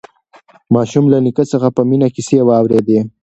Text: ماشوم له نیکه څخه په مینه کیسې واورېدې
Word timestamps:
ماشوم 0.75 1.05
له 1.13 1.17
نیکه 1.25 1.43
څخه 1.51 1.67
په 1.75 1.81
مینه 1.89 2.07
کیسې 2.15 2.37
واورېدې 2.47 2.99